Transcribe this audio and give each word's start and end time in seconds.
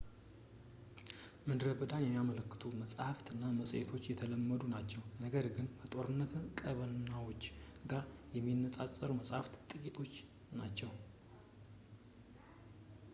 ከምድረ 1.41 1.67
በዳ 1.73 1.81
መዳንን 1.81 2.05
የሚያመለክቱ 2.07 2.61
መጻሕፍት 2.79 3.27
እና 3.33 3.43
መጽሔቶች 3.59 4.07
የተለመዱ 4.11 4.61
ናቸው፣ 4.73 5.03
ነገር 5.25 5.45
ግን 5.57 5.67
ከጦርነት 5.81 6.31
ቀጠናዎች 6.61 7.45
ጋር 7.93 8.03
የሚነጋገሩ 8.39 8.91
ጽሑፎች 9.29 9.63
ጥቂቶች 9.73 10.13
ናቸው 10.61 10.91